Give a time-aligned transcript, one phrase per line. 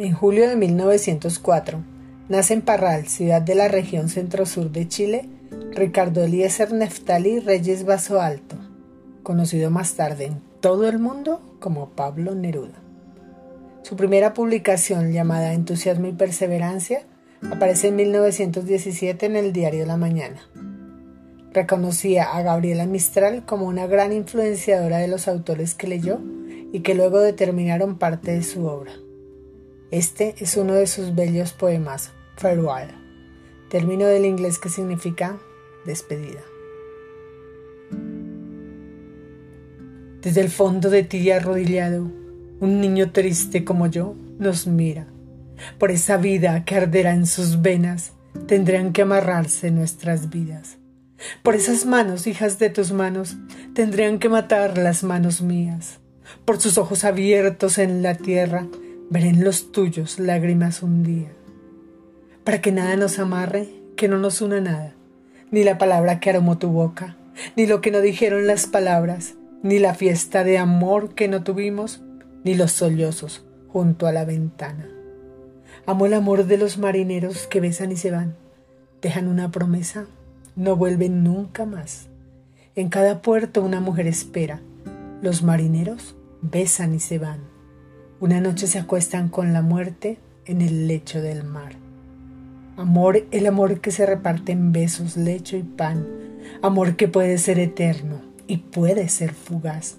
[0.00, 1.82] En julio de 1904,
[2.28, 5.28] nace en Parral, ciudad de la región centro-sur de Chile,
[5.72, 8.54] Ricardo Eliezer Neftali Reyes Vaso Alto,
[9.24, 12.76] conocido más tarde en todo el mundo como Pablo Neruda.
[13.82, 17.02] Su primera publicación, llamada Entusiasmo y Perseverancia,
[17.50, 20.48] aparece en 1917 en el diario La Mañana.
[21.52, 26.20] Reconocía a Gabriela Mistral como una gran influenciadora de los autores que leyó
[26.72, 28.92] y que luego determinaron parte de su obra.
[29.90, 32.90] Este es uno de sus bellos poemas, Farewell,
[33.70, 35.38] término del inglés que significa
[35.86, 36.42] despedida.
[40.20, 42.10] Desde el fondo de ti arrodillado,
[42.60, 45.06] un niño triste como yo nos mira.
[45.78, 48.12] Por esa vida que arderá en sus venas,
[48.46, 50.76] tendrán que amarrarse nuestras vidas.
[51.42, 53.38] Por esas manos, hijas de tus manos,
[53.74, 55.98] tendrían que matar las manos mías.
[56.44, 58.66] Por sus ojos abiertos en la tierra,
[59.10, 61.32] Veré en los tuyos lágrimas un día.
[62.44, 64.94] Para que nada nos amarre, que no nos una nada,
[65.50, 67.16] ni la palabra que aromó tu boca,
[67.56, 72.02] ni lo que no dijeron las palabras, ni la fiesta de amor que no tuvimos,
[72.44, 74.90] ni los sollozos junto a la ventana.
[75.86, 78.36] Amo el amor de los marineros que besan y se van,
[79.00, 80.04] dejan una promesa,
[80.54, 82.08] no vuelven nunca más.
[82.74, 84.60] En cada puerto una mujer espera,
[85.22, 87.57] los marineros besan y se van.
[88.20, 91.76] Una noche se acuestan con la muerte en el lecho del mar.
[92.76, 96.04] Amor, el amor que se reparte en besos, lecho y pan.
[96.60, 99.98] Amor que puede ser eterno y puede ser fugaz.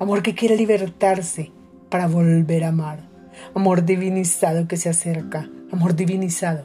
[0.00, 1.52] Amor que quiere libertarse
[1.90, 3.08] para volver a amar.
[3.54, 5.48] Amor divinizado que se acerca.
[5.70, 6.64] Amor divinizado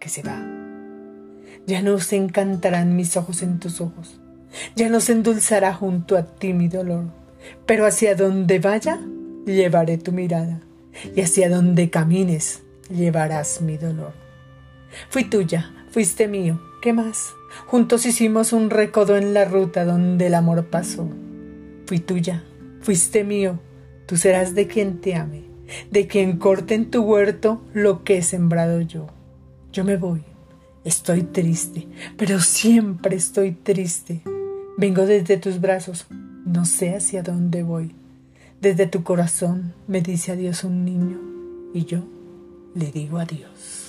[0.00, 0.42] que se va.
[1.66, 4.22] Ya no se encantarán mis ojos en tus ojos.
[4.74, 7.04] Ya no se endulzará junto a ti mi dolor.
[7.66, 8.98] Pero hacia donde vaya,
[9.52, 10.60] llevaré tu mirada,
[11.14, 14.12] y hacia donde camines llevarás mi dolor.
[15.08, 17.34] Fui tuya, fuiste mío, ¿qué más?
[17.66, 21.08] Juntos hicimos un recodo en la ruta donde el amor pasó.
[21.86, 22.44] Fui tuya,
[22.80, 23.60] fuiste mío,
[24.06, 25.44] tú serás de quien te ame,
[25.90, 29.06] de quien corte en tu huerto lo que he sembrado yo.
[29.72, 30.22] Yo me voy,
[30.84, 31.86] estoy triste,
[32.16, 34.22] pero siempre estoy triste.
[34.78, 36.06] Vengo desde tus brazos,
[36.44, 37.94] no sé hacia dónde voy.
[38.60, 41.20] Desde tu corazón me dice adiós un niño
[41.74, 41.98] y yo
[42.74, 43.85] le digo adiós.